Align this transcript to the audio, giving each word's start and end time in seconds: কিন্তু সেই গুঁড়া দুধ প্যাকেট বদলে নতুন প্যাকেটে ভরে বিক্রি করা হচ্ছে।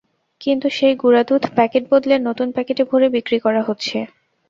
কিন্তু 0.41 0.67
সেই 0.69 0.93
গুঁড়া 1.01 1.21
দুধ 1.23 1.43
প্যাকেট 1.55 1.83
বদলে 1.91 2.15
নতুন 2.27 2.47
প্যাকেটে 2.55 2.83
ভরে 2.89 3.07
বিক্রি 3.15 3.37
করা 3.45 3.61
হচ্ছে। 3.63 3.97